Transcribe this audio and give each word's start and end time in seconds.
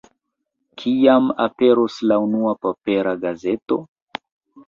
Kiam 0.83 1.27
aperos 1.43 1.97
la 2.11 2.17
unua 2.27 2.53
papera 2.67 3.13
gazeto? 3.27 3.77